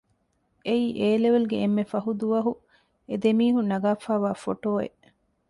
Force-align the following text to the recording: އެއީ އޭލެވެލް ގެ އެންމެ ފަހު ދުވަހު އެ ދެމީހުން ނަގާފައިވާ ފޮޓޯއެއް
އެއީ 0.67 0.87
އޭލެވެލް 0.99 1.47
ގެ 1.51 1.57
އެންމެ 1.61 1.83
ފަހު 1.91 2.11
ދުވަހު 2.19 2.53
އެ 3.07 3.15
ދެމީހުން 3.23 3.69
ނަގާފައިވާ 3.71 4.31
ފޮޓޯއެއް 4.43 4.99